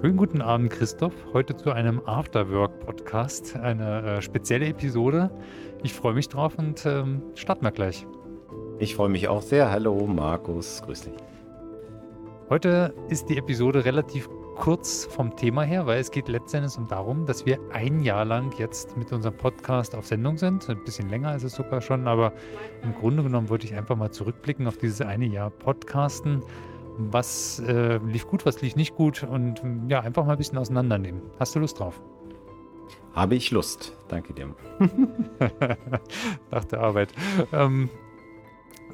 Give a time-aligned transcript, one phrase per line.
[0.00, 1.12] Schönen guten Abend, Christoph.
[1.34, 5.30] Heute zu einem Afterwork-Podcast, eine äh, spezielle Episode.
[5.82, 8.06] Ich freue mich drauf und ähm, starten wir gleich.
[8.78, 9.70] Ich freue mich auch sehr.
[9.70, 10.80] Hallo, Markus.
[10.86, 11.12] Grüß dich.
[12.48, 17.26] Heute ist die Episode relativ kurz vom Thema her, weil es geht letztendlich um darum,
[17.26, 20.66] dass wir ein Jahr lang jetzt mit unserem Podcast auf Sendung sind.
[20.70, 22.32] Ein bisschen länger ist es sogar schon, aber
[22.82, 26.42] im Grunde genommen wollte ich einfach mal zurückblicken auf dieses eine Jahr Podcasten
[27.12, 31.22] was äh, lief gut, was lief nicht gut und ja, einfach mal ein bisschen auseinandernehmen.
[31.38, 32.00] Hast du Lust drauf?
[33.12, 33.92] Habe ich Lust.
[34.08, 34.54] Danke dir.
[36.50, 37.12] Nach der Arbeit.
[37.52, 37.90] Ähm,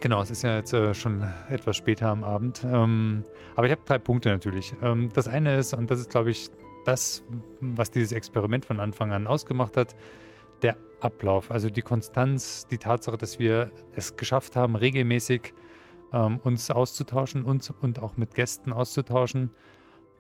[0.01, 2.65] genau, es ist ja jetzt äh, schon etwas später am Abend.
[2.65, 3.25] Ähm,
[3.57, 4.75] aber ich habe drei Punkte natürlich.
[4.83, 6.49] Ähm, das eine ist, und das ist, glaube ich,
[6.87, 7.25] das,
[7.61, 9.95] was dieses Experiment von Anfang an ausgemacht hat,
[10.63, 15.53] der Ablauf, also die Konstanz, die Tatsache, dass wir es geschafft haben, regelmäßig
[16.17, 19.51] ähm, uns auszutauschen und, und auch mit Gästen auszutauschen.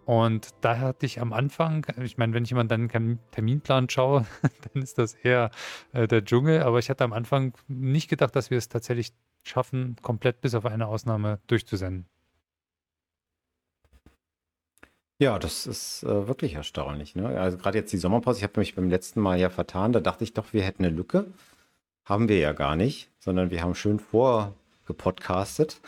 [0.04, 4.24] Und da hatte ich am Anfang, ich meine, wenn ich jemand dann einen Terminplan schaue,
[4.72, 5.50] dann ist das eher
[5.92, 6.62] äh, der Dschungel.
[6.62, 10.66] Aber ich hatte am Anfang nicht gedacht, dass wir es tatsächlich schaffen, komplett bis auf
[10.66, 12.06] eine Ausnahme durchzusenden.
[15.18, 17.16] Ja, das ist äh, wirklich erstaunlich.
[17.16, 17.26] Ne?
[17.26, 20.24] Also gerade jetzt die Sommerpause, ich habe mich beim letzten Mal ja vertan, da dachte
[20.24, 21.26] ich doch, wir hätten eine Lücke.
[22.04, 24.54] Haben wir ja gar nicht, sondern wir haben schön vor
[24.86, 25.80] gepodcastet.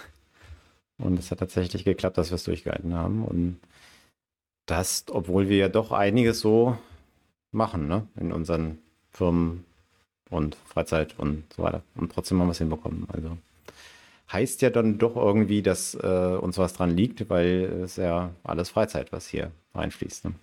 [0.98, 3.24] Und es hat tatsächlich geklappt, dass wir es durchgehalten haben.
[3.24, 3.60] Und
[4.66, 6.76] das, obwohl wir ja doch einiges so
[7.52, 8.06] machen, ne?
[8.16, 8.78] In unseren
[9.10, 9.64] Firmen
[10.30, 11.82] und Freizeit und so weiter.
[11.94, 13.06] Und trotzdem haben wir es hinbekommen.
[13.12, 13.38] Also
[14.32, 18.68] heißt ja dann doch irgendwie, dass äh, uns was dran liegt, weil es ja alles
[18.70, 20.26] Freizeit, was hier reinfließt.
[20.26, 20.34] Ne?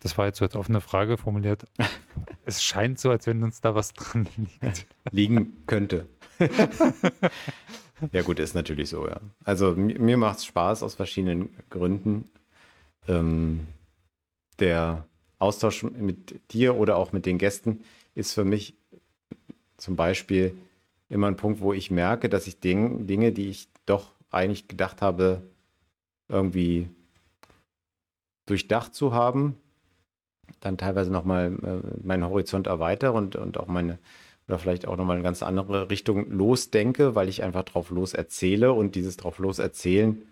[0.00, 1.64] Das war jetzt so als offene Frage formuliert.
[2.44, 4.86] es scheint so, als wenn uns da was dran liegt.
[5.10, 6.06] Liegen könnte.
[8.12, 9.20] ja, gut, ist natürlich so, ja.
[9.44, 12.30] Also mir macht es Spaß aus verschiedenen Gründen.
[13.06, 13.66] Ähm,
[14.58, 15.06] der
[15.38, 17.84] Austausch mit dir oder auch mit den Gästen
[18.14, 18.74] ist für mich
[19.76, 20.56] zum Beispiel
[21.08, 25.00] immer ein Punkt, wo ich merke, dass ich Ding, Dinge, die ich doch eigentlich gedacht
[25.00, 25.42] habe,
[26.28, 26.88] irgendwie
[28.46, 29.56] durchdacht zu haben,
[30.60, 33.98] dann teilweise nochmal äh, meinen Horizont erweitere und, und auch meine
[34.48, 38.14] oder vielleicht auch nochmal in eine ganz andere Richtung losdenke, weil ich einfach drauf los
[38.14, 40.22] erzähle und dieses drauf los erzählen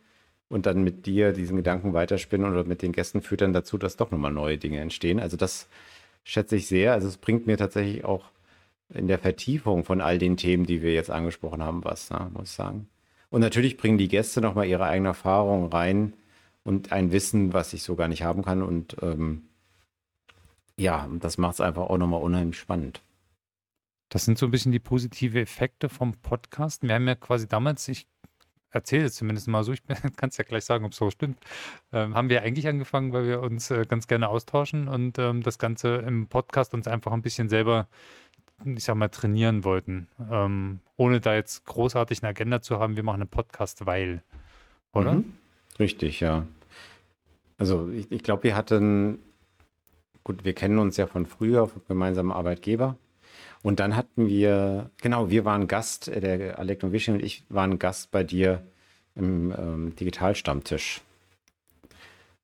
[0.49, 3.97] und dann mit dir diesen Gedanken weiterspinnen oder mit den Gästen führt dann dazu, dass
[3.97, 5.21] doch nochmal neue Dinge entstehen.
[5.21, 5.69] Also das
[6.25, 6.93] schätze ich sehr.
[6.93, 8.25] Also es bringt mir tatsächlich auch
[8.89, 12.51] in der Vertiefung von all den Themen, die wir jetzt angesprochen haben, was, ne, muss
[12.51, 12.89] ich sagen.
[13.31, 16.13] Und natürlich bringen die Gäste nochmal ihre eigene Erfahrung rein
[16.65, 18.63] und ein Wissen, was ich so gar nicht haben kann.
[18.63, 19.43] Und ähm,
[20.77, 23.03] ja, das macht es einfach auch nochmal unheimlich spannend.
[24.09, 26.83] Das sind so ein bisschen die positive Effekte vom Podcast.
[26.83, 28.07] Wir haben ja quasi damals, ich
[28.71, 29.83] erzähle es zumindest mal so, ich
[30.17, 31.39] kann es ja gleich sagen, ob es so stimmt,
[31.93, 35.59] ähm, haben wir eigentlich angefangen, weil wir uns äh, ganz gerne austauschen und ähm, das
[35.59, 37.89] Ganze im Podcast uns einfach ein bisschen selber,
[38.65, 40.09] ich sag mal, trainieren wollten.
[40.31, 44.23] Ähm, ohne da jetzt großartig eine Agenda zu haben, wir machen einen Podcast, weil,
[44.93, 45.15] oder?
[45.15, 45.33] Mhm.
[45.79, 46.47] Richtig, ja.
[47.59, 49.19] Also ich, ich glaube, wir hatten,
[50.25, 52.97] gut, wir kennen uns ja von früher, vom gemeinsamen Arbeitgeber.
[53.67, 57.81] Und dann hatten wir, genau, wir waren Gast, äh, der Alek Novici und ich waren
[57.81, 58.63] Gast bei dir
[59.17, 61.01] im ähm, Digitalstammtisch.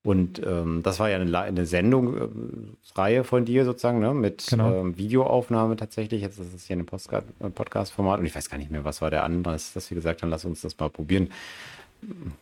[0.03, 4.13] Und ähm, das war ja eine, eine Sendungsreihe äh, von dir sozusagen, ne?
[4.13, 4.81] mit genau.
[4.81, 6.21] ähm, Videoaufnahme tatsächlich.
[6.21, 9.09] Jetzt ist es hier ein äh, Podcast-Format und ich weiß gar nicht mehr, was war
[9.09, 11.29] der Anlass, dass wir gesagt haben, lass uns das mal probieren.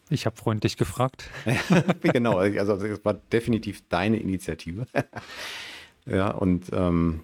[0.10, 1.30] Ich habe freundlich gefragt.
[2.02, 4.88] genau, also es war definitiv deine Initiative.
[6.08, 7.20] ja, und ähm,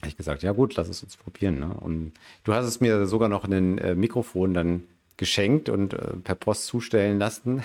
[0.00, 1.58] habe ich gesagt, ja gut, lass es uns probieren.
[1.58, 1.74] Ne?
[1.80, 2.12] Und
[2.44, 4.84] du hast es mir sogar noch ein äh, Mikrofon dann
[5.16, 7.62] geschenkt und äh, per Post zustellen lassen,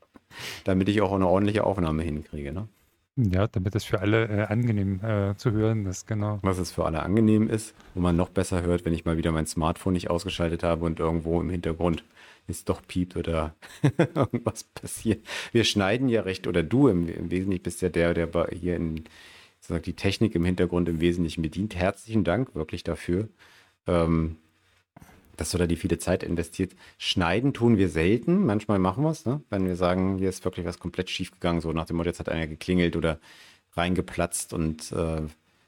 [0.64, 2.52] damit ich auch eine ordentliche Aufnahme hinkriege.
[2.52, 2.68] Ne?
[3.16, 6.38] Ja, damit es für alle äh, angenehm äh, zu hören ist, genau.
[6.42, 9.32] Was es für alle angenehm ist, wo man noch besser hört, wenn ich mal wieder
[9.32, 12.04] mein Smartphone nicht ausgeschaltet habe und irgendwo im Hintergrund
[12.46, 13.54] es doch piept oder
[14.14, 15.26] irgendwas passiert.
[15.52, 19.04] Wir schneiden ja recht, oder du im, im Wesentlichen bist ja der, der hier in
[19.68, 21.76] sozusagen die Technik im Hintergrund im Wesentlichen bedient.
[21.76, 23.28] Herzlichen Dank wirklich dafür.
[23.86, 24.36] Ähm,
[25.36, 26.72] dass du da die viele Zeit investiert.
[26.96, 28.44] Schneiden tun wir selten.
[28.44, 29.40] Manchmal machen wir es, ne?
[29.50, 32.18] wenn wir sagen, hier ist wirklich was komplett schief gegangen, so nach dem Motto, jetzt
[32.18, 33.20] hat einer geklingelt oder
[33.76, 35.22] reingeplatzt und, äh,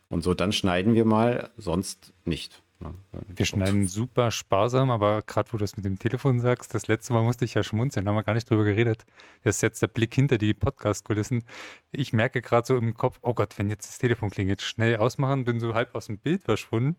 [0.09, 2.63] und so, dann schneiden wir mal, sonst nicht.
[2.81, 2.95] Ne?
[3.29, 7.13] Wir schneiden super sparsam, aber gerade wo du das mit dem Telefon sagst, das letzte
[7.13, 9.05] Mal musste ich ja schmunzeln, da haben wir gar nicht drüber geredet.
[9.43, 11.45] Das ist jetzt der Blick hinter die Podcast-Kulissen.
[11.93, 15.45] Ich merke gerade so im Kopf, oh Gott, wenn jetzt das Telefon klingelt, schnell ausmachen,
[15.45, 16.97] bin so halb aus dem Bild verschwunden.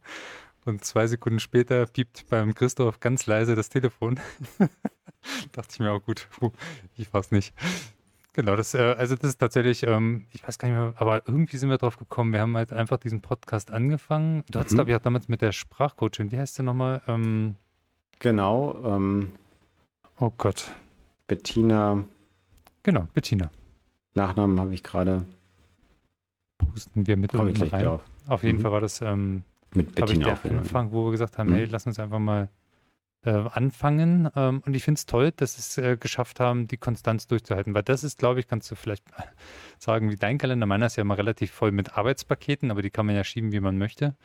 [0.65, 4.19] Und zwei Sekunden später piept beim Christoph ganz leise das Telefon.
[5.51, 6.27] Dachte ich mir auch gut,
[6.95, 7.53] ich weiß nicht.
[8.33, 11.57] Genau, das, äh, also das ist tatsächlich, ähm, ich weiß gar nicht mehr, aber irgendwie
[11.57, 12.31] sind wir drauf gekommen.
[12.31, 14.43] Wir haben halt einfach diesen Podcast angefangen.
[14.49, 14.77] Du hattest, mhm.
[14.77, 17.01] glaube ich, auch damals mit der Sprachcoachin, wie heißt der nochmal?
[17.07, 17.55] Ähm,
[18.19, 18.79] genau.
[18.85, 19.33] Ähm,
[20.19, 20.71] oh Gott.
[21.27, 22.05] Bettina.
[22.83, 23.51] Genau, Bettina.
[24.13, 25.25] Nachnamen habe ich gerade.
[26.57, 27.99] Pusten wir mit unten rein.
[28.27, 28.61] Auf jeden mhm.
[28.61, 29.43] Fall war das ähm,
[29.73, 31.55] mit Bettina ich, der Anfang, wo wir gesagt haben, mhm.
[31.55, 32.49] hey, lass uns einfach mal
[33.23, 34.29] äh, anfangen.
[34.35, 37.73] Ähm, und ich finde es toll, dass es äh, geschafft haben, die Konstanz durchzuhalten.
[37.73, 39.03] Weil das ist, glaube ich, kannst du vielleicht
[39.77, 40.65] sagen, wie dein Kalender.
[40.65, 43.59] Meiner ist ja immer relativ voll mit Arbeitspaketen, aber die kann man ja schieben, wie
[43.59, 44.15] man möchte.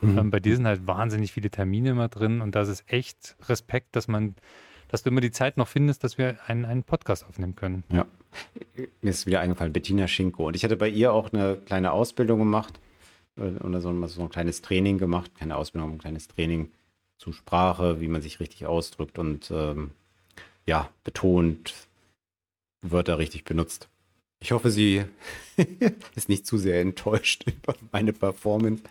[0.00, 0.18] Mhm.
[0.18, 3.96] Ähm, bei dir sind halt wahnsinnig viele Termine immer drin und das ist echt Respekt,
[3.96, 4.34] dass man,
[4.88, 7.84] dass du immer die Zeit noch findest, dass wir einen, einen Podcast aufnehmen können.
[7.90, 8.06] Ja.
[9.00, 10.48] Mir ist wieder eingefallen, Bettina Schinko.
[10.48, 12.78] Und ich hatte bei ihr auch eine kleine Ausbildung gemacht
[13.36, 15.30] äh, oder so, so ein kleines Training gemacht.
[15.38, 16.70] Keine Ausbildung, ein kleines Training
[17.18, 19.90] zu Sprache, wie man sich richtig ausdrückt und ähm,
[20.66, 21.74] ja, betont,
[22.82, 23.88] Wörter richtig benutzt.
[24.40, 25.04] Ich hoffe, sie
[26.14, 28.82] ist nicht zu sehr enttäuscht über meine Performance.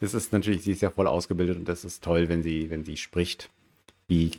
[0.00, 2.84] Das ist natürlich, sie ist ja voll ausgebildet und das ist toll, wenn sie, wenn
[2.84, 3.50] sie spricht.
[4.08, 4.30] Wie,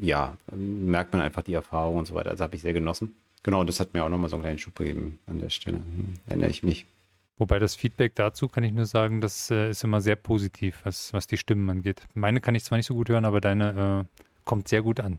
[0.00, 2.30] ja, merkt man einfach die Erfahrung und so weiter.
[2.30, 3.16] Also habe ich sehr genossen.
[3.42, 5.80] Genau, und das hat mir auch nochmal so einen kleinen Schub gegeben an der Stelle.
[6.26, 6.86] Erinnere ich mich.
[7.36, 11.12] Wobei das Feedback dazu kann ich nur sagen, das äh, ist immer sehr positiv, was,
[11.12, 12.06] was die Stimmen angeht.
[12.14, 15.18] Meine kann ich zwar nicht so gut hören, aber deine äh, kommt sehr gut an.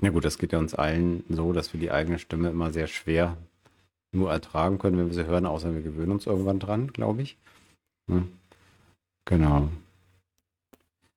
[0.00, 2.86] Ja gut, das geht ja uns allen so, dass wir die eigene Stimme immer sehr
[2.86, 3.36] schwer
[4.12, 7.36] nur ertragen können, wenn wir sie hören, außer wir gewöhnen uns irgendwann dran, glaube ich.
[8.08, 8.30] Hm.
[9.24, 9.68] Genau.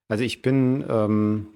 [0.08, 1.48] Also ich bin ähm,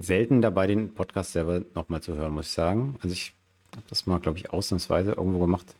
[0.00, 2.96] selten dabei, den Podcast selber nochmal zu hören, muss ich sagen.
[3.02, 3.34] Also ich
[3.72, 5.76] habe das mal, glaube ich, ausnahmsweise irgendwo gemacht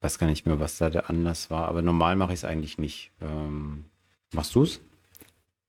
[0.00, 2.78] weiß gar nicht mehr, was da der Anlass war, aber normal mache ich es eigentlich
[2.78, 3.12] nicht.
[3.20, 3.84] Ähm,
[4.32, 4.80] machst du es?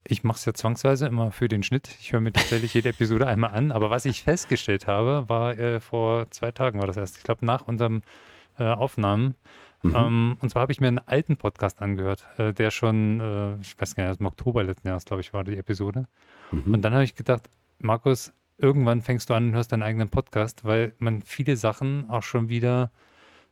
[0.04, 1.90] Ich mache es ja zwangsweise immer für den Schnitt.
[2.00, 3.72] Ich höre mir tatsächlich jede Episode einmal an.
[3.72, 7.18] Aber was ich festgestellt habe, war äh, vor zwei Tagen war das erst.
[7.18, 8.02] Ich glaube, nach unserem
[8.58, 9.36] äh, Aufnahmen.
[9.84, 9.96] Mhm.
[9.96, 13.80] Ähm, und zwar habe ich mir einen alten Podcast angehört, äh, der schon, äh, ich
[13.80, 16.08] weiß gar nicht, im Oktober letzten Jahres, glaube ich, war die Episode.
[16.52, 16.74] Mhm.
[16.74, 17.50] Und dann habe ich gedacht,
[17.80, 22.24] Markus, irgendwann fängst du an und hörst deinen eigenen Podcast, weil man viele Sachen auch
[22.24, 22.92] schon wieder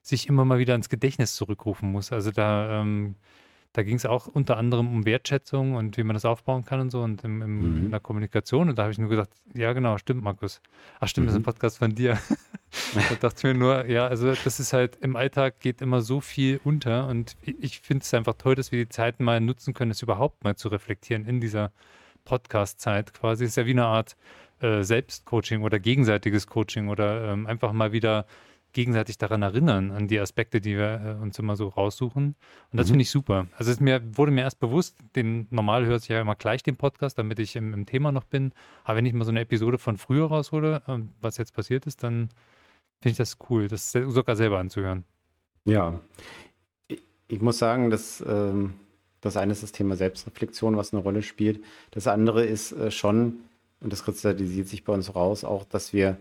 [0.01, 2.11] sich immer mal wieder ins Gedächtnis zurückrufen muss.
[2.11, 3.15] Also da, ähm,
[3.73, 6.89] da ging es auch unter anderem um Wertschätzung und wie man das aufbauen kann und
[6.89, 7.85] so und im, im, mhm.
[7.85, 8.69] in der Kommunikation.
[8.69, 10.61] Und da habe ich nur gesagt, ja genau, stimmt, Markus.
[10.99, 11.27] Ach stimmt, mhm.
[11.27, 11.45] das ist ein mhm.
[11.45, 12.17] Podcast von dir.
[12.93, 16.19] da dachte ich mir nur, ja, also das ist halt, im Alltag geht immer so
[16.21, 19.91] viel unter und ich finde es einfach toll, dass wir die Zeit mal nutzen können,
[19.91, 21.71] es überhaupt mal zu reflektieren in dieser
[22.25, 23.43] Podcast-Zeit quasi.
[23.43, 24.15] Es ist ja wie eine Art
[24.61, 28.25] äh, Selbstcoaching oder gegenseitiges Coaching oder ähm, einfach mal wieder
[28.73, 32.35] gegenseitig daran erinnern, an die Aspekte, die wir äh, uns immer so raussuchen.
[32.71, 32.91] Und das mhm.
[32.91, 33.47] finde ich super.
[33.57, 36.77] Also es mir, wurde mir erst bewusst, den normal hört sich ja immer gleich den
[36.77, 38.53] Podcast, damit ich im, im, Thema noch bin.
[38.83, 42.03] Aber wenn ich mal so eine Episode von früher raushole, äh, was jetzt passiert ist,
[42.03, 42.29] dann
[43.01, 45.03] finde ich das cool, das sogar selber anzuhören.
[45.65, 45.99] Ja,
[46.87, 48.75] ich, ich muss sagen, dass ähm,
[49.21, 51.63] das eine ist das Thema Selbstreflexion, was eine Rolle spielt.
[51.91, 53.39] Das andere ist äh, schon,
[53.81, 56.17] und das kristallisiert sich bei uns raus, auch, dass wir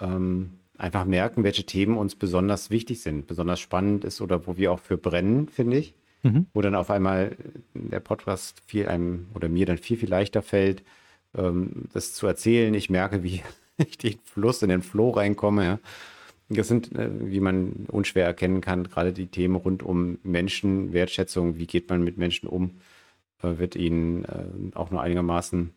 [0.00, 4.72] ähm, einfach merken, welche Themen uns besonders wichtig sind, besonders spannend ist oder wo wir
[4.72, 5.94] auch für brennen, finde ich.
[6.22, 6.46] Mhm.
[6.54, 7.36] Wo dann auf einmal
[7.74, 10.82] der Podcast viel einem oder mir dann viel, viel leichter fällt,
[11.36, 12.72] ähm, das zu erzählen.
[12.74, 13.42] Ich merke, wie
[13.76, 15.64] ich den Fluss in den Flow reinkomme.
[15.64, 15.78] Ja.
[16.48, 21.58] Das sind, äh, wie man unschwer erkennen kann, gerade die Themen rund um Menschen, Wertschätzung,
[21.58, 22.78] wie geht man mit Menschen um,
[23.42, 25.72] äh, wird ihnen äh, auch nur einigermaßen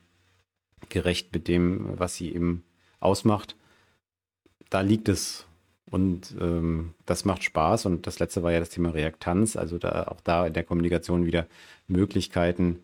[0.89, 2.63] gerecht mit dem, was sie eben
[2.99, 3.55] ausmacht
[4.69, 5.45] da liegt es.
[5.89, 7.85] Und ähm, das macht Spaß.
[7.85, 9.55] Und das letzte war ja das Thema Reaktanz.
[9.55, 11.47] Also da, auch da in der Kommunikation wieder
[11.87, 12.79] Möglichkeiten,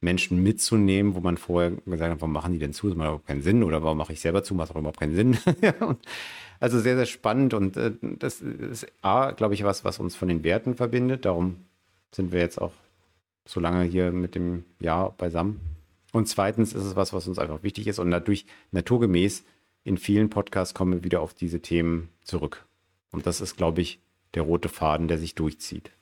[0.00, 2.88] Menschen mitzunehmen, wo man vorher gesagt hat, warum machen die denn zu?
[2.88, 3.62] Das macht überhaupt keinen Sinn.
[3.62, 4.54] Oder warum mache ich selber zu?
[4.54, 5.38] Macht auch überhaupt keinen Sinn.
[6.60, 7.54] also sehr, sehr spannend.
[7.54, 11.24] Und äh, das ist A, glaube ich, was, was uns von den Werten verbindet.
[11.24, 11.56] Darum
[12.12, 12.72] sind wir jetzt auch
[13.44, 15.60] so lange hier mit dem Jahr beisammen.
[16.12, 19.44] Und zweitens ist es was, was uns einfach wichtig ist und dadurch naturgemäß
[19.84, 22.66] in vielen Podcasts kommen wir wieder auf diese Themen zurück.
[23.10, 24.00] Und das ist, glaube ich,
[24.34, 25.92] der rote Faden, der sich durchzieht.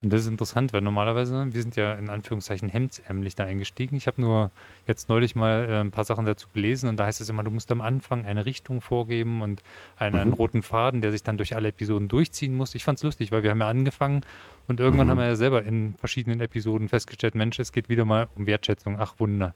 [0.00, 3.96] Und das ist interessant, weil normalerweise, wir sind ja in Anführungszeichen hemdsärmlich da eingestiegen.
[3.96, 4.52] Ich habe nur
[4.86, 7.50] jetzt neulich mal äh, ein paar Sachen dazu gelesen und da heißt es immer, du
[7.50, 9.64] musst am Anfang eine Richtung vorgeben und
[9.96, 10.20] einen, mhm.
[10.20, 12.76] einen roten Faden, der sich dann durch alle Episoden durchziehen muss.
[12.76, 14.20] Ich fand es lustig, weil wir haben ja angefangen
[14.68, 15.10] und irgendwann mhm.
[15.10, 19.00] haben wir ja selber in verschiedenen Episoden festgestellt, Mensch, es geht wieder mal um Wertschätzung.
[19.00, 19.52] Ach Wunder.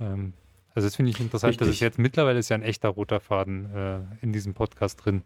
[0.00, 0.34] Ähm,
[0.78, 1.66] also das finde ich interessant, Richtig.
[1.66, 5.22] dass es jetzt mittlerweile ist ja ein echter roter Faden äh, in diesem Podcast drin.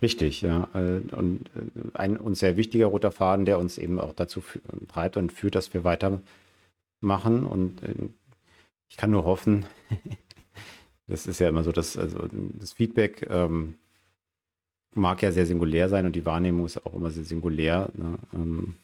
[0.00, 0.68] Richtig, ja.
[0.72, 4.40] Äh, und äh, ein uns sehr wichtiger roter Faden, der uns eben auch dazu
[4.86, 7.44] treibt und führt, dass wir weitermachen.
[7.44, 7.92] Und äh,
[8.88, 9.66] ich kann nur hoffen,
[11.08, 13.74] das ist ja immer so, dass also das Feedback ähm,
[14.94, 17.90] mag ja sehr singulär sein und die Wahrnehmung ist auch immer sehr singulär.
[17.94, 18.16] Ne?
[18.32, 18.76] Ähm,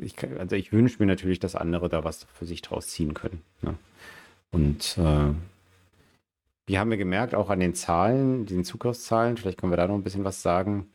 [0.00, 3.14] ich kann, also ich wünsche mir natürlich, dass andere da was für sich draus ziehen
[3.14, 3.42] können.
[3.62, 3.76] Ne?
[4.52, 5.34] Und äh,
[6.66, 9.94] wir haben ja gemerkt, auch an den Zahlen, den Zugriffszahlen, vielleicht können wir da noch
[9.94, 10.88] ein bisschen was sagen,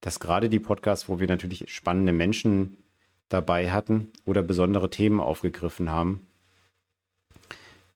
[0.00, 2.76] dass gerade die Podcasts, wo wir natürlich spannende Menschen
[3.28, 6.26] dabei hatten oder besondere Themen aufgegriffen haben,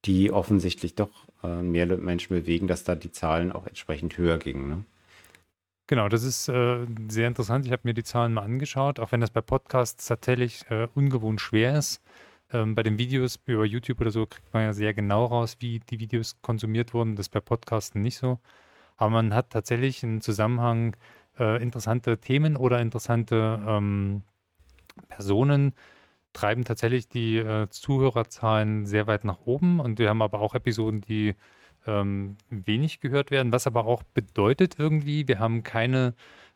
[0.05, 1.11] die offensichtlich doch
[1.43, 4.69] äh, mehr Menschen bewegen, dass da die Zahlen auch entsprechend höher gingen.
[4.69, 4.85] Ne?
[5.89, 7.67] Genau, das ist äh, sehr interessant.
[7.67, 11.41] Ich habe mir die Zahlen mal angeschaut, auch wenn das bei Podcasts tatsächlich äh, ungewohnt
[11.41, 12.03] schwer ist.
[12.53, 15.81] Ähm, bei den Videos über YouTube oder so kriegt man ja sehr genau raus, wie
[15.81, 17.17] die Videos konsumiert wurden.
[17.17, 18.39] Das ist bei Podcasten nicht so.
[18.97, 20.97] Aber man hat tatsächlich einen Zusammenhang,
[21.39, 24.23] äh, interessante Themen oder interessante ähm,
[25.09, 25.75] Personen
[26.33, 29.81] treiben tatsächlich die äh, Zuhörerzahlen sehr weit nach oben.
[29.81, 31.35] Und wir haben aber auch Episoden, die
[31.87, 36.15] ähm, wenig gehört werden, was aber auch bedeutet irgendwie, wir haben keine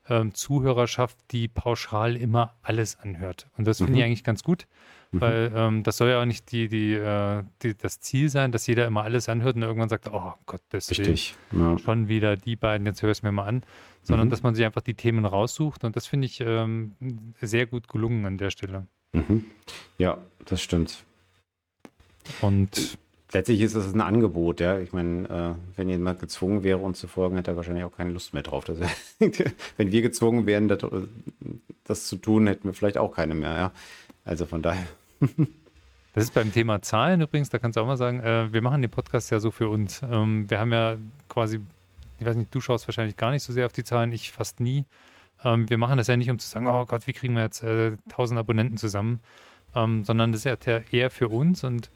[0.08, 3.48] ähm, Zuhörerschaft, die pauschal immer alles anhört.
[3.56, 3.98] Und das finde mhm.
[3.98, 4.66] ich eigentlich ganz gut.
[5.12, 5.20] Mhm.
[5.20, 8.66] Weil ähm, das soll ja auch nicht die, die, äh, die, das Ziel sein, dass
[8.66, 11.78] jeder immer alles anhört und irgendwann sagt, oh Gott, das ist ja.
[11.78, 13.62] schon wieder die beiden, jetzt hör es mir mal an.
[14.02, 14.30] Sondern mhm.
[14.30, 16.92] dass man sich einfach die Themen raussucht und das finde ich ähm,
[17.42, 18.86] sehr gut gelungen an der Stelle.
[19.12, 19.44] Mhm.
[19.98, 21.04] Ja, das stimmt.
[22.40, 22.98] Und
[23.32, 24.78] letztlich ist es ein Angebot, ja.
[24.78, 28.10] Ich meine, äh, wenn jemand gezwungen wäre, uns zu folgen, hätte er wahrscheinlich auch keine
[28.10, 28.64] Lust mehr drauf.
[28.64, 28.78] Das,
[29.76, 30.80] wenn wir gezwungen wären, das,
[31.84, 33.72] das, zu tun, hätten wir vielleicht auch keine mehr, ja.
[34.24, 34.86] Also von daher.
[36.12, 38.82] Das ist beim Thema Zahlen übrigens, da kannst du auch mal sagen, äh, wir machen
[38.82, 40.02] den Podcast ja so für uns.
[40.02, 40.96] Ähm, wir haben ja
[41.28, 41.60] quasi,
[42.18, 44.58] ich weiß nicht, du schaust wahrscheinlich gar nicht so sehr auf die Zahlen, ich fast
[44.58, 44.86] nie.
[45.44, 47.62] Ähm, wir machen das ja nicht, um zu sagen, oh Gott, wie kriegen wir jetzt
[47.62, 49.20] äh, 1000 Abonnenten zusammen,
[49.76, 51.90] ähm, sondern das ist ja eher für uns und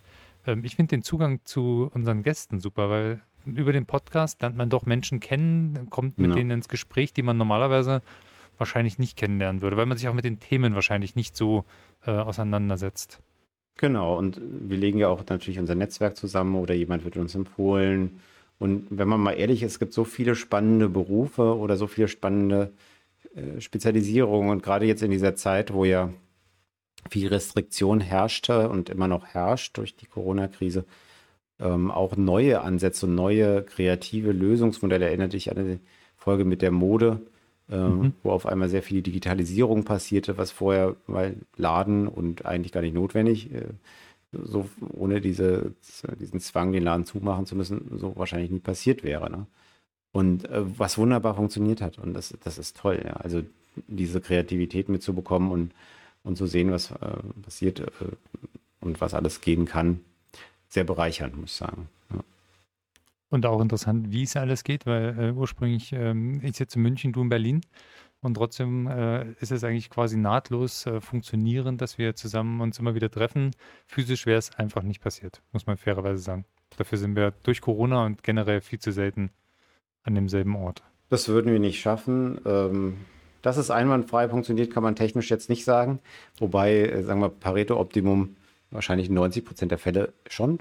[0.46, 4.70] ähm, ich finde den Zugang zu unseren Gästen super, weil über den Podcast lernt man
[4.70, 6.36] doch Menschen kennen, kommt mit ja.
[6.36, 8.00] denen ins Gespräch, die man normalerweise
[8.58, 11.64] wahrscheinlich nicht kennenlernen würde, weil man sich auch mit den Themen wahrscheinlich nicht so
[12.06, 13.20] äh, auseinandersetzt.
[13.76, 18.20] Genau, und wir legen ja auch natürlich unser Netzwerk zusammen oder jemand wird uns empfohlen.
[18.58, 22.08] Und wenn man mal ehrlich ist, es gibt so viele spannende Berufe oder so viele
[22.08, 22.72] spannende
[23.34, 24.50] äh, Spezialisierungen.
[24.50, 26.12] Und gerade jetzt in dieser Zeit, wo ja
[27.10, 30.84] viel Restriktion herrschte und immer noch herrscht durch die Corona-Krise,
[31.60, 35.06] ähm, auch neue Ansätze neue kreative Lösungsmodelle.
[35.06, 35.80] Erinnert dich an die
[36.16, 37.20] Folge mit der Mode,
[37.68, 38.12] mhm.
[38.22, 42.94] wo auf einmal sehr viel Digitalisierung passierte, was vorher weil Laden und eigentlich gar nicht
[42.94, 43.68] notwendig, äh,
[44.32, 45.72] so ohne diese,
[46.18, 49.30] diesen Zwang, den Laden zumachen zu müssen, so wahrscheinlich nie passiert wäre.
[49.30, 49.46] Ne?
[50.12, 51.98] Und äh, was wunderbar funktioniert hat.
[51.98, 53.14] Und das, das ist toll, ja.
[53.14, 53.42] Also
[53.88, 55.72] diese Kreativität mitzubekommen und,
[56.22, 57.84] und zu sehen, was äh, passiert äh,
[58.80, 60.00] und was alles gehen kann.
[60.68, 61.88] Sehr bereichernd, muss ich sagen.
[62.12, 62.20] Ja.
[63.34, 67.12] Und auch interessant, wie es alles geht, weil äh, ursprünglich, ähm, ich sitze in München,
[67.12, 67.62] du in Berlin.
[68.20, 72.94] Und trotzdem äh, ist es eigentlich quasi nahtlos äh, funktionierend, dass wir zusammen uns immer
[72.94, 73.50] wieder treffen.
[73.88, 76.44] Physisch wäre es einfach nicht passiert, muss man fairerweise sagen.
[76.76, 79.30] Dafür sind wir durch Corona und generell viel zu selten
[80.04, 80.84] an demselben Ort.
[81.08, 82.40] Das würden wir nicht schaffen.
[82.46, 82.98] Ähm,
[83.42, 85.98] dass es einwandfrei funktioniert, kann man technisch jetzt nicht sagen.
[86.38, 88.36] Wobei, äh, sagen wir, Pareto-Optimum
[88.70, 90.60] wahrscheinlich 90 Prozent der Fälle schon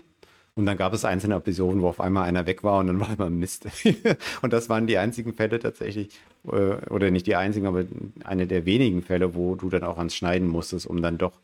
[0.55, 3.11] und dann gab es einzelne Episoden, wo auf einmal einer weg war und dann war
[3.11, 3.67] immer Mist.
[4.41, 7.85] und das waren die einzigen Fälle tatsächlich, äh, oder nicht die einzigen, aber
[8.23, 11.39] eine der wenigen Fälle, wo du dann auch ans Schneiden musstest, um dann doch,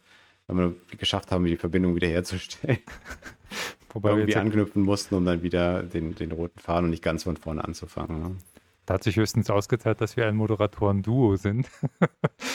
[0.48, 2.80] wenn wir geschafft haben, die Verbindung wiederherzustellen.
[3.94, 7.24] Wobei wir irgendwie anknüpfen mussten, um dann wieder den, den roten Faden und nicht ganz
[7.24, 8.22] von vorne anzufangen.
[8.22, 8.36] Ne?
[8.86, 11.70] Da hat sich höchstens ausgezahlt, dass wir ein Moderatoren-Duo sind.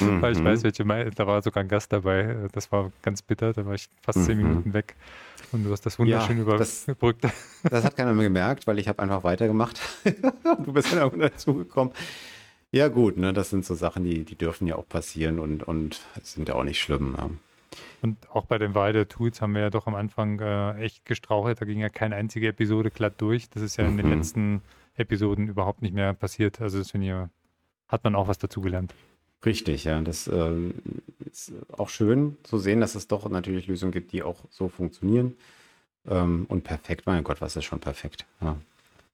[0.00, 0.20] mhm.
[0.22, 2.48] Weil ich weiß, welche, da war sogar ein Gast dabei.
[2.52, 4.24] Das war ganz bitter, da war ich fast mhm.
[4.24, 4.96] zehn Minuten weg.
[5.54, 7.22] Und du hast das wunderschön ja, überbrückt.
[7.22, 7.32] Das,
[7.62, 9.80] das, hat keiner mehr gemerkt, weil ich habe einfach weitergemacht.
[10.64, 11.94] du bist dann irgendwann dazugekommen.
[12.72, 16.00] Ja gut, ne, das sind so Sachen, die, die dürfen ja auch passieren und, und
[16.22, 17.14] sind ja auch nicht schlimm.
[17.16, 17.30] Ja.
[18.02, 21.60] Und auch bei den Weide-Tools haben wir ja doch am Anfang äh, echt gestrauchelt.
[21.60, 23.48] Da ging ja keine einzige Episode glatt durch.
[23.48, 23.98] Das ist ja in mhm.
[23.98, 24.62] den letzten
[24.96, 26.60] Episoden überhaupt nicht mehr passiert.
[26.60, 28.92] Also das finde ich, hat man auch was dazugelernt.
[29.46, 30.00] Richtig, ja.
[30.00, 30.50] Das äh,
[31.34, 35.36] ist auch schön zu sehen, dass es doch natürlich Lösungen gibt, die auch so funktionieren.
[36.06, 38.24] Ähm, und perfekt, mein Gott, was ist schon perfekt?
[38.40, 38.56] Ja,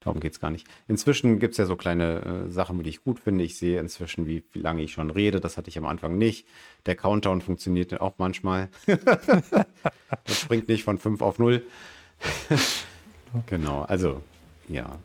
[0.00, 0.66] darum geht es gar nicht.
[0.86, 3.44] Inzwischen gibt es ja so kleine äh, Sachen, die ich gut finde.
[3.44, 5.40] Ich sehe inzwischen, wie, wie lange ich schon rede.
[5.40, 6.46] Das hatte ich am Anfang nicht.
[6.86, 8.68] Der Countdown funktioniert auch manchmal.
[8.86, 11.64] das springt nicht von 5 auf 0.
[13.46, 14.22] genau, also
[14.68, 14.98] ja.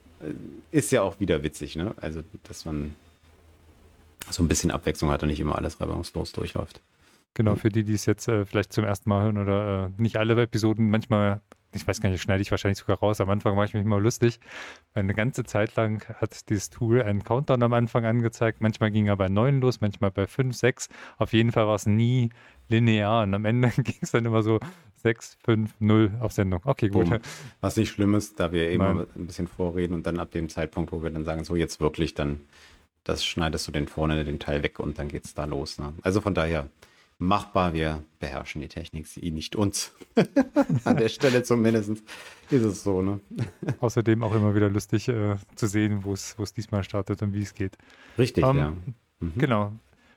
[0.72, 1.94] Ist ja auch wieder witzig, ne?
[1.98, 2.96] Also, dass man
[4.32, 6.82] so ein bisschen Abwechslung hat und nicht immer alles reibungslos durchläuft.
[7.36, 10.18] Genau, für die, die es jetzt äh, vielleicht zum ersten Mal hören oder äh, nicht
[10.18, 11.42] alle Episoden, manchmal,
[11.74, 13.20] ich weiß gar nicht, schneide ich wahrscheinlich sogar raus.
[13.22, 14.40] Am Anfang war ich mich immer lustig.
[14.94, 18.62] Eine ganze Zeit lang hat dieses Tool einen Countdown am Anfang angezeigt.
[18.62, 20.88] Manchmal ging er bei neun los, manchmal bei fünf, sechs.
[21.18, 22.30] Auf jeden Fall war es nie
[22.70, 23.24] linear.
[23.24, 24.60] Und am Ende ging es dann immer so
[25.06, 26.62] 6, 5, 0 auf Sendung.
[26.64, 27.10] Okay, gut.
[27.10, 27.20] Boom.
[27.62, 30.92] Was nicht schlimm ist, da wir eben ein bisschen vorreden und dann ab dem Zeitpunkt,
[30.92, 32.40] wo wir dann sagen, so jetzt wirklich, dann
[33.04, 35.78] das schneidest du den vorne den Teil weg und dann geht es da los.
[35.78, 35.94] Ne?
[36.02, 36.70] Also von daher,
[37.18, 37.74] machbar.
[37.74, 39.94] Wir beherrschen die Technik, sie nicht uns.
[40.84, 42.04] An der Stelle zumindest
[42.50, 43.02] ist es so.
[43.02, 43.20] Ne?
[43.80, 47.54] Außerdem auch immer wieder lustig äh, zu sehen, wo es diesmal startet und wie es
[47.54, 47.78] geht.
[48.18, 48.74] Richtig, ähm, ja.
[49.20, 49.34] Mhm.
[49.38, 49.72] Genau.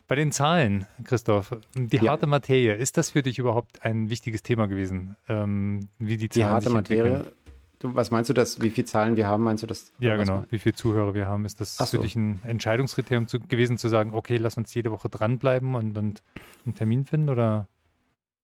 [0.06, 2.12] Bei den Zahlen, Christoph, die ja.
[2.12, 5.16] harte Materie, ist das für dich überhaupt ein wichtiges Thema gewesen?
[5.28, 7.32] Ähm, wie die Zahlen Die harte Materie?
[7.78, 9.44] Du, was meinst du, dass, wie viele Zahlen wir haben?
[9.44, 9.92] Meinst du das?
[10.00, 10.44] Ja, genau.
[10.50, 11.44] Wie viele Zuhörer wir haben?
[11.44, 11.84] Ist das so.
[11.84, 15.96] für dich ein Entscheidungskriterium zu, gewesen, zu sagen, okay, lass uns jede Woche dranbleiben und,
[15.96, 16.22] und
[16.66, 17.28] einen Termin finden?
[17.28, 17.68] Oder?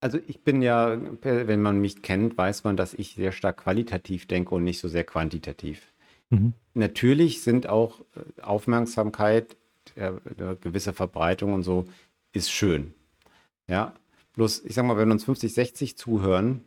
[0.00, 4.26] Also ich bin ja, wenn man mich kennt, weiß man, dass ich sehr stark qualitativ
[4.26, 5.92] denke und nicht so sehr quantitativ.
[6.30, 6.52] Mhm.
[6.74, 9.56] Natürlich sind auch äh, Aufmerksamkeit,
[9.96, 10.20] der
[10.60, 11.86] gewisse Verbreitung und so
[12.32, 12.94] ist schön.
[13.68, 13.94] Ja,
[14.34, 16.64] bloß ich sag mal, wenn uns 50, 60 zuhören,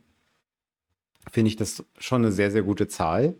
[1.31, 3.35] finde ich das schon eine sehr, sehr gute Zahl.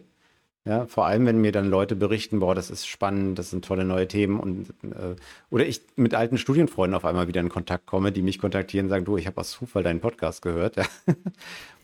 [0.67, 3.86] Ja, vor allem, wenn mir dann Leute berichten, boah, das ist spannend, das sind tolle
[3.86, 5.15] neue Themen und äh,
[5.50, 8.89] oder ich mit alten Studienfreunden auf einmal wieder in Kontakt komme, die mich kontaktieren und
[8.89, 10.75] sagen, du, ich habe aus Zufall deinen Podcast gehört.
[10.75, 10.84] Ja.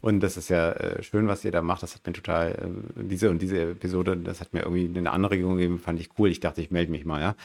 [0.01, 1.81] Und das ist ja äh, schön, was ihr da macht.
[1.81, 5.55] Das hat mir total, äh, diese und diese Episode, das hat mir irgendwie eine Anregung
[5.55, 6.29] gegeben, fand ich cool.
[6.29, 7.35] Ich dachte, ich melde mich mal, ja.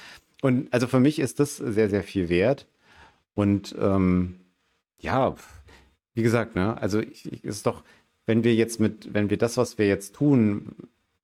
[0.43, 2.67] Und also für mich ist das sehr, sehr viel wert.
[3.35, 4.41] Und ähm,
[4.99, 5.37] ja,
[6.15, 7.85] wie gesagt, ne, also ich, ich, ist doch,
[8.29, 10.77] wenn wir jetzt mit, wenn wir das, was wir jetzt tun,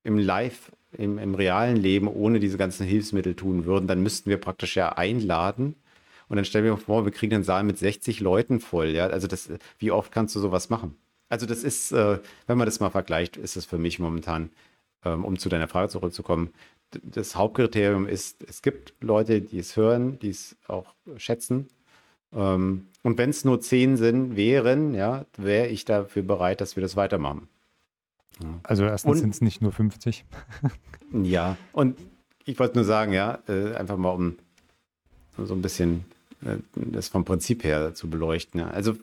[0.05, 4.39] im Live, im, im realen Leben ohne diese ganzen Hilfsmittel tun würden, dann müssten wir
[4.39, 5.75] praktisch ja einladen.
[6.29, 8.89] Und dann stellen wir uns vor, wir kriegen einen Saal mit 60 Leuten voll.
[8.89, 10.97] Ja, also das, wie oft kannst du sowas machen?
[11.29, 14.49] Also das ist, äh, wenn man das mal vergleicht, ist es für mich momentan,
[15.05, 16.55] ähm, um zu deiner Frage zurückzukommen,
[17.03, 21.69] das Hauptkriterium ist, es gibt Leute, die es hören, die es auch schätzen
[22.35, 26.81] ähm, und wenn es nur zehn sind, wären, ja, wäre ich dafür bereit, dass wir
[26.81, 27.49] das weitermachen.
[28.43, 28.61] Ja.
[28.63, 30.25] Also erstens sind es nicht nur 50.
[31.13, 31.99] ja, und
[32.45, 34.37] ich wollte nur sagen, ja, äh, einfach mal um
[35.37, 36.05] so ein bisschen
[36.45, 38.61] äh, das vom Prinzip her zu beleuchten.
[38.61, 38.69] Ja.
[38.69, 38.97] Also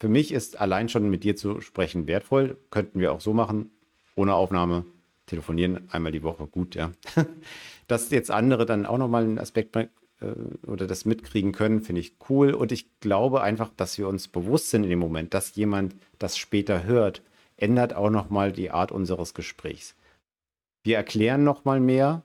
[0.00, 2.56] für mich ist allein schon mit dir zu sprechen wertvoll.
[2.70, 3.70] Könnten wir auch so machen,
[4.14, 4.84] ohne Aufnahme,
[5.26, 6.92] telefonieren einmal die Woche, gut, ja.
[7.88, 9.88] Dass jetzt andere dann auch nochmal einen Aspekt äh,
[10.66, 12.52] oder das mitkriegen können, finde ich cool.
[12.52, 16.36] Und ich glaube einfach, dass wir uns bewusst sind in dem Moment, dass jemand das
[16.36, 17.22] später hört,
[17.56, 19.94] ändert auch nochmal die Art unseres Gesprächs.
[20.82, 22.22] Wir erklären nochmal mehr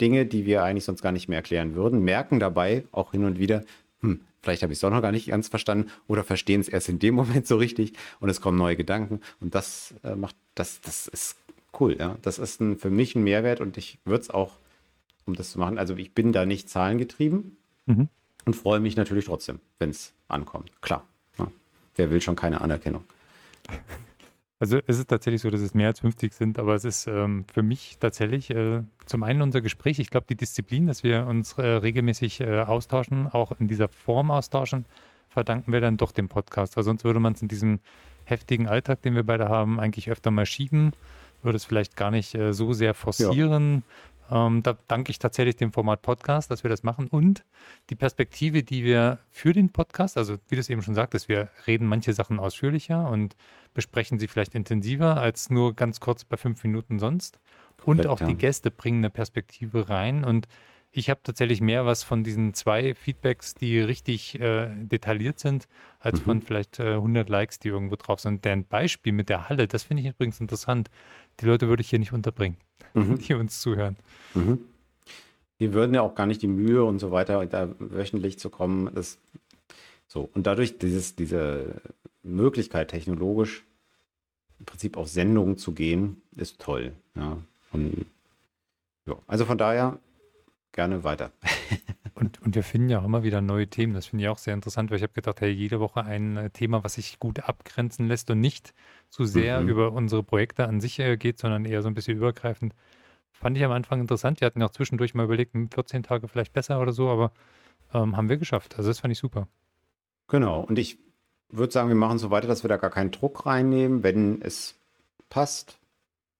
[0.00, 3.38] Dinge, die wir eigentlich sonst gar nicht mehr erklären würden, merken dabei auch hin und
[3.38, 3.62] wieder,
[4.00, 6.88] hm, vielleicht habe ich es doch noch gar nicht ganz verstanden oder verstehen es erst
[6.88, 10.80] in dem Moment so richtig und es kommen neue Gedanken und das äh, macht, das,
[10.80, 11.36] das ist
[11.78, 12.16] cool, ja.
[12.22, 14.52] Das ist ein, für mich ein Mehrwert und ich würde es auch
[15.26, 15.78] um das zu machen.
[15.78, 17.56] Also ich bin da nicht zahlengetrieben
[17.86, 18.08] mhm.
[18.44, 20.70] und freue mich natürlich trotzdem, wenn es ankommt.
[20.82, 21.06] Klar.
[21.38, 21.50] Ja.
[21.96, 23.04] Wer will schon keine Anerkennung?
[24.60, 27.44] Also es ist tatsächlich so, dass es mehr als 50 sind, aber es ist ähm,
[27.52, 31.54] für mich tatsächlich äh, zum einen unser Gespräch, ich glaube die Disziplin, dass wir uns
[31.54, 34.86] äh, regelmäßig äh, austauschen, auch in dieser Form austauschen,
[35.28, 36.76] verdanken wir dann doch dem Podcast.
[36.76, 37.80] Weil sonst würde man es in diesem
[38.24, 40.92] heftigen Alltag, den wir beide haben, eigentlich öfter mal schieben,
[41.42, 43.74] würde es vielleicht gar nicht äh, so sehr forcieren.
[43.74, 43.82] Ja.
[44.34, 47.44] Ähm, da danke ich tatsächlich dem Format Podcast, dass wir das machen und
[47.88, 51.50] die Perspektive, die wir für den Podcast, also wie du es eben schon sagtest, wir
[51.68, 53.36] reden manche Sachen ausführlicher und
[53.74, 57.38] besprechen sie vielleicht intensiver als nur ganz kurz bei fünf Minuten sonst.
[57.84, 58.26] Und Perfekt, auch ja.
[58.26, 60.48] die Gäste bringen eine Perspektive rein und
[60.96, 65.66] ich habe tatsächlich mehr was von diesen zwei Feedbacks, die richtig äh, detailliert sind,
[65.98, 66.24] als mhm.
[66.24, 68.44] von vielleicht äh, 100 Likes, die irgendwo drauf sind.
[68.44, 70.90] Deren Beispiel mit der Halle, das finde ich übrigens interessant.
[71.40, 72.58] Die Leute würde ich hier nicht unterbringen,
[72.94, 73.18] mhm.
[73.18, 73.96] die uns zuhören.
[74.34, 74.58] Mhm.
[75.60, 78.92] Die würden ja auch gar nicht die Mühe und so weiter, da wöchentlich zu kommen.
[78.94, 79.18] Das,
[80.08, 80.28] so.
[80.34, 81.80] Und dadurch dieses, diese
[82.22, 83.64] Möglichkeit, technologisch
[84.58, 86.92] im Prinzip auf Sendungen zu gehen, ist toll.
[87.14, 87.38] Ja.
[87.72, 88.06] Und,
[89.06, 89.16] ja.
[89.26, 89.98] Also von daher
[90.72, 91.30] gerne weiter.
[92.24, 93.92] Und, und wir finden ja auch immer wieder neue Themen.
[93.92, 96.50] Das finde ich auch sehr interessant, weil ich habe gedacht, hey, jede Woche ein äh,
[96.50, 98.72] Thema, was sich gut abgrenzen lässt und nicht
[99.10, 99.68] zu sehr mhm.
[99.68, 102.74] über unsere Projekte an sich äh, geht, sondern eher so ein bisschen übergreifend.
[103.30, 104.40] Fand ich am Anfang interessant.
[104.40, 107.32] Wir hatten ja auch zwischendurch mal überlegt, 14 hm, Tage vielleicht besser oder so, aber
[107.92, 108.76] ähm, haben wir geschafft.
[108.78, 109.48] Also das fand ich super.
[110.28, 110.60] Genau.
[110.60, 110.98] Und ich
[111.50, 114.02] würde sagen, wir machen so weiter, dass wir da gar keinen Druck reinnehmen.
[114.02, 114.78] Wenn es
[115.28, 115.78] passt,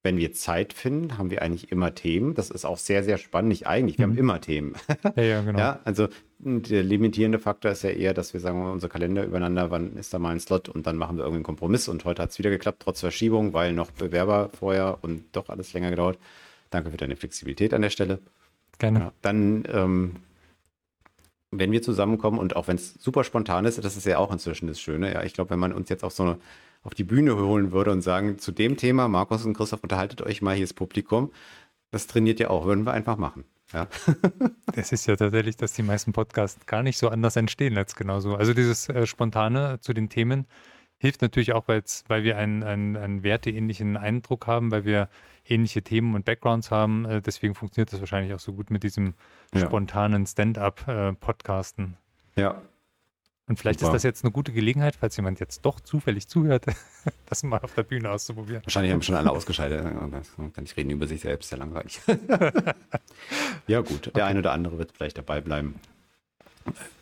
[0.04, 2.34] wenn wir Zeit finden, haben wir eigentlich immer Themen.
[2.34, 3.48] Das ist auch sehr, sehr spannend.
[3.48, 4.12] Nicht eigentlich, wir mhm.
[4.12, 4.74] haben immer Themen.
[5.16, 5.58] Ja, ja, genau.
[5.58, 9.96] Ja, also der limitierende Faktor ist ja eher, dass wir sagen, unser Kalender übereinander, wann
[9.96, 11.88] ist da mal ein Slot und dann machen wir irgendwie einen Kompromiss.
[11.88, 15.72] Und heute hat es wieder geklappt, trotz Verschiebung, weil noch Bewerber vorher und doch alles
[15.72, 16.18] länger gedauert.
[16.68, 18.18] Danke für deine Flexibilität an der Stelle.
[18.78, 18.98] Gerne.
[18.98, 20.16] Ja, dann, ähm,
[21.50, 24.66] wenn wir zusammenkommen und auch wenn es super spontan ist, das ist ja auch inzwischen
[24.66, 25.14] das Schöne.
[25.14, 26.38] Ja, ich glaube, wenn man uns jetzt auf so eine
[26.85, 30.42] auf die Bühne holen würde und sagen, zu dem Thema, Markus und Christoph, unterhaltet euch
[30.42, 31.33] mal, hier ist Publikum.
[31.90, 33.44] Das trainiert ja auch, würden wir einfach machen.
[33.73, 33.88] Ja.
[34.75, 38.37] das ist ja tatsächlich, dass die meisten Podcasts gar nicht so anders entstehen als genauso.
[38.37, 40.47] Also dieses äh, Spontane zu den Themen
[40.99, 45.09] hilft natürlich auch, weil wir einen, einen, einen werteähnlichen Eindruck haben, weil wir
[45.47, 47.05] ähnliche Themen und Backgrounds haben.
[47.05, 49.14] Äh, deswegen funktioniert das wahrscheinlich auch so gut mit diesem
[49.55, 49.61] ja.
[49.61, 51.97] spontanen Stand-up-Podcasten.
[52.37, 52.62] Äh, ja,
[53.46, 53.90] und vielleicht Super.
[53.90, 56.64] ist das jetzt eine gute Gelegenheit, falls jemand jetzt doch zufällig zuhört,
[57.26, 58.62] das mal auf der Bühne auszuprobieren.
[58.64, 59.85] Wahrscheinlich haben schon alle ausgeschaltet.
[60.54, 62.00] Kann ich reden über sich selbst, sehr langweilig.
[63.66, 64.07] ja, gut.
[64.07, 64.22] Der okay.
[64.22, 65.74] eine oder andere wird vielleicht dabei bleiben.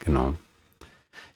[0.01, 0.35] Genau.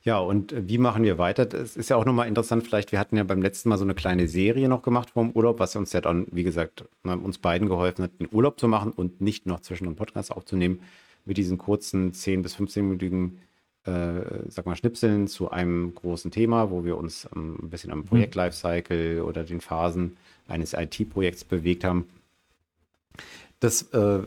[0.02, 1.46] Ja, und wie machen wir weiter?
[1.46, 2.64] Das ist ja auch nochmal interessant.
[2.64, 5.60] Vielleicht, wir hatten ja beim letzten Mal so eine kleine Serie noch gemacht vom Urlaub,
[5.60, 9.20] was uns ja dann, wie gesagt, uns beiden geholfen hat, den Urlaub zu machen und
[9.20, 10.80] nicht noch zwischen einem Podcast aufzunehmen
[11.24, 13.38] mit diesen kurzen 10- bis 15-minütigen
[13.86, 19.22] äh, sag mal, Schnipseln zu einem großen Thema, wo wir uns ein bisschen am Projekt-Lifecycle
[19.22, 20.16] oder den Phasen
[20.48, 22.06] eines IT-Projekts bewegt haben.
[23.60, 24.20] Das äh,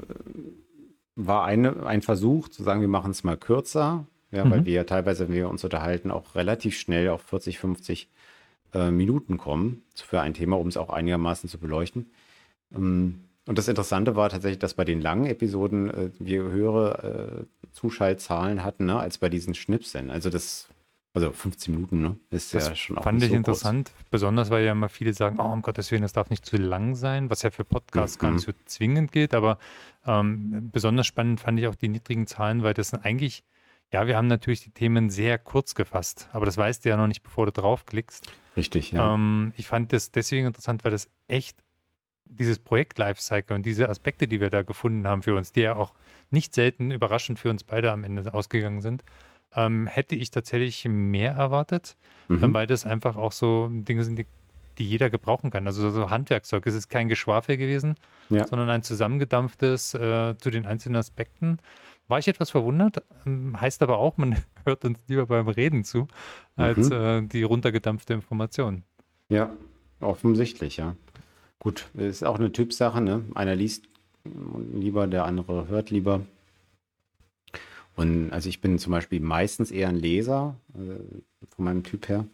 [1.15, 4.52] war eine, ein Versuch zu sagen, wir machen es mal kürzer, ja, mhm.
[4.52, 8.10] weil wir teilweise, wenn wir uns unterhalten, auch relativ schnell auf 40, 50
[8.74, 12.12] äh, Minuten kommen für ein Thema, um es auch einigermaßen zu beleuchten.
[12.74, 17.70] Ähm, und das Interessante war tatsächlich, dass bei den langen Episoden äh, wir höhere äh,
[17.72, 20.12] Zuschaltzahlen hatten, ne, als bei diesen Schnipseln.
[20.12, 20.70] Also das,
[21.16, 22.16] also 15 Minuten, ne?
[22.30, 24.10] Ist das ja schon auch Fand ich so interessant, kurz.
[24.12, 26.94] besonders weil ja immer viele sagen, oh, um Gottes Willen, das darf nicht zu lang
[26.94, 28.22] sein, was ja für Podcasts mhm.
[28.22, 29.58] gar nicht so zwingend gilt, aber
[30.06, 33.44] ähm, besonders spannend fand ich auch die niedrigen Zahlen, weil das sind eigentlich,
[33.92, 37.08] ja, wir haben natürlich die Themen sehr kurz gefasst, aber das weißt du ja noch
[37.08, 38.32] nicht, bevor du draufklickst.
[38.56, 39.16] Richtig, ja.
[39.16, 41.58] Ähm, ich fand das deswegen interessant, weil das echt
[42.30, 45.94] dieses Projekt-Lifecycle und diese Aspekte, die wir da gefunden haben für uns, die ja auch
[46.32, 49.04] nicht selten überraschend für uns beide am Ende ausgegangen sind,
[49.56, 52.54] ähm, hätte ich tatsächlich mehr erwartet, mhm.
[52.54, 54.28] weil das einfach auch so Dinge sind, die,
[54.78, 55.65] die jeder gebrauchen kann.
[55.65, 56.65] Also so Handwerkzeug.
[56.68, 57.96] Es ist kein Geschwafel gewesen,
[58.30, 58.48] ja.
[58.48, 61.58] sondern ein zusammengedampftes äh, zu den einzelnen Aspekten.
[62.08, 66.08] War ich etwas verwundert, ähm, heißt aber auch, man hört uns lieber beim Reden zu,
[66.56, 66.96] als mhm.
[66.96, 68.84] äh, die runtergedampfte Information.
[69.30, 69.52] Ja,
[70.00, 70.96] offensichtlich, ja.
[71.60, 73.26] Gut, ist auch eine Typsache, ne?
[73.36, 73.86] Einer liest
[74.74, 76.26] lieber, der andere hört lieber.
[77.95, 81.04] Und also ich bin zum Beispiel meistens eher ein Leser, äh,
[81.50, 82.26] von meinem Typ her.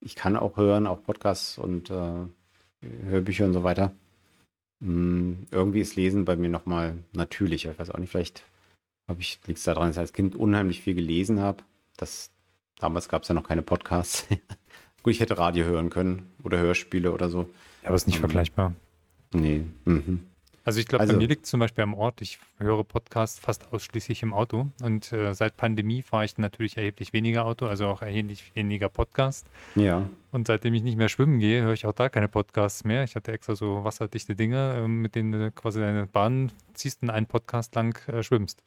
[0.00, 2.26] Ich kann auch hören, auch Podcasts und äh,
[3.04, 3.92] Hörbücher und so weiter.
[4.80, 7.72] Mm, irgendwie ist Lesen bei mir nochmal natürlicher.
[7.72, 8.44] Ich weiß auch nicht, vielleicht
[9.08, 11.62] habe ich, es daran, dass ich als Kind unheimlich viel gelesen habe.
[11.96, 12.32] Das,
[12.78, 14.26] damals gab es ja noch keine Podcasts.
[15.02, 17.48] Gut, ich hätte Radio hören können oder Hörspiele oder so.
[17.84, 18.20] Ja, aber ist nicht mhm.
[18.20, 18.74] vergleichbar.
[19.32, 19.64] Nee.
[19.84, 20.20] Mhm.
[20.64, 23.70] Also ich glaube, also, bei mir liegt zum Beispiel am Ort, ich höre Podcasts fast
[23.70, 28.00] ausschließlich im Auto und äh, seit Pandemie fahre ich natürlich erheblich weniger Auto, also auch
[28.00, 29.46] erheblich weniger Podcast.
[29.74, 30.08] Ja.
[30.32, 33.04] Und seitdem ich nicht mehr schwimmen gehe, höre ich auch da keine Podcasts mehr.
[33.04, 37.10] Ich hatte extra so wasserdichte Dinge, äh, mit denen du quasi deine Bahn ziehst und
[37.10, 38.62] einen Podcast lang äh, schwimmst.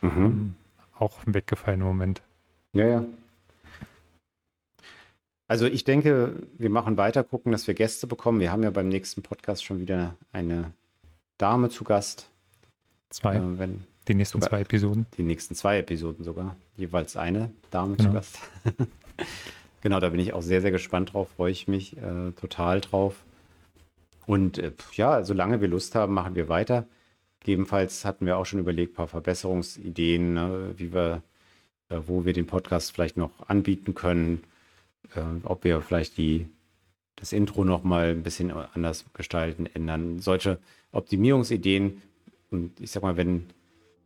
[0.00, 0.24] Mhm.
[0.24, 0.54] Ähm,
[0.98, 2.22] auch weggefallen im Moment.
[2.72, 3.04] Ja, ja.
[5.52, 8.40] Also ich denke, wir machen weiter, gucken, dass wir Gäste bekommen.
[8.40, 10.72] Wir haben ja beim nächsten Podcast schon wieder eine
[11.36, 12.30] Dame zu Gast.
[13.10, 13.36] Zwei.
[13.36, 15.04] Äh, wenn, die nächsten sogar, zwei Episoden.
[15.18, 16.56] Die nächsten zwei Episoden sogar.
[16.78, 18.08] Jeweils eine Dame genau.
[18.08, 18.38] zu Gast.
[19.82, 23.22] genau, da bin ich auch sehr, sehr gespannt drauf, freue ich mich äh, total drauf.
[24.24, 26.86] Und äh, ja, solange wir Lust haben, machen wir weiter.
[27.40, 31.22] Gegebenenfalls hatten wir auch schon überlegt, ein paar Verbesserungsideen, ne, wie wir,
[31.90, 34.44] äh, wo wir den Podcast vielleicht noch anbieten können
[35.14, 36.48] äh, ob wir vielleicht die,
[37.16, 40.18] das Intro noch mal ein bisschen anders gestalten, ändern.
[40.18, 40.58] Solche
[40.92, 42.02] Optimierungsideen.
[42.50, 43.46] Und ich sag mal, wenn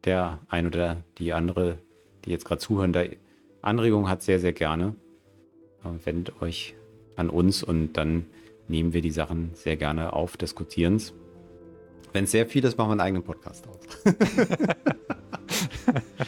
[0.05, 1.79] der ein oder die andere,
[2.25, 3.05] die jetzt gerade zuhören, da
[3.63, 4.95] Anregungen hat, sehr, sehr gerne.
[5.85, 6.75] Äh, wendet euch
[7.17, 8.27] an uns und dann
[8.69, 11.13] nehmen wir die Sachen sehr gerne auf, diskutieren es.
[12.13, 13.81] Wenn es sehr viel ist, machen wir einen eigenen Podcast auf.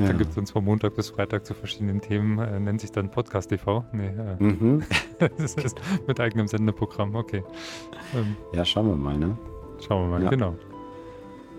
[0.00, 0.06] Ja.
[0.06, 3.10] Dann gibt es uns von Montag bis Freitag zu verschiedenen Themen, äh, nennt sich dann
[3.10, 3.84] Podcast TV.
[3.92, 4.82] Nee, äh, mhm.
[5.18, 7.44] das ist mit eigenem Sendeprogramm, okay.
[8.14, 9.36] Ähm, ja, schauen wir mal, ne?
[9.86, 10.30] Schauen wir mal, ja.
[10.30, 10.56] genau.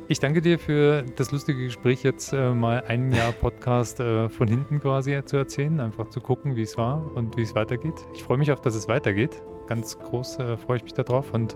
[0.07, 4.47] Ich danke dir für das lustige Gespräch, jetzt äh, mal ein Jahr Podcast äh, von
[4.47, 8.05] hinten quasi zu erzählen, einfach zu gucken, wie es war und wie es weitergeht.
[8.15, 9.41] Ich freue mich auf, dass es weitergeht.
[9.67, 11.55] Ganz groß äh, freue ich mich darauf und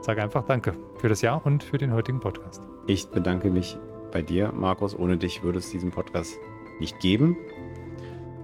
[0.00, 2.62] sage einfach Danke für das Jahr und für den heutigen Podcast.
[2.86, 3.76] Ich bedanke mich
[4.14, 4.96] bei dir, Markus.
[4.96, 6.38] Ohne dich würde es diesen Podcast
[6.78, 7.36] nicht geben.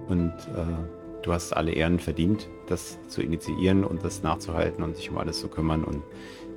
[0.07, 5.09] Und äh, du hast alle Ehren verdient, das zu initiieren und das nachzuhalten und sich
[5.09, 5.85] um alles zu kümmern.
[5.85, 6.03] Und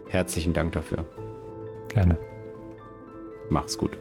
[0.09, 1.05] herzlichen Dank dafür.
[1.89, 2.19] Gerne.
[3.49, 3.97] Mach's gut.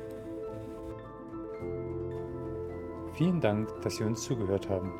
[3.13, 4.91] Vielen Dank, dass Sie uns zugehört haben.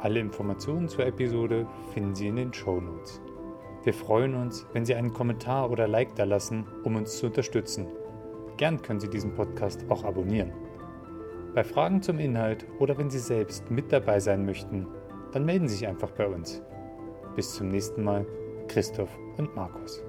[0.00, 3.22] Alle Informationen zur Episode finden Sie in den Show Notes.
[3.84, 7.86] Wir freuen uns, wenn Sie einen Kommentar oder Like da lassen, um uns zu unterstützen.
[8.56, 10.52] Gern können Sie diesen Podcast auch abonnieren.
[11.54, 14.86] Bei Fragen zum Inhalt oder wenn Sie selbst mit dabei sein möchten,
[15.32, 16.62] dann melden Sie sich einfach bei uns.
[17.36, 18.26] Bis zum nächsten Mal,
[18.68, 20.02] Christoph und Markus.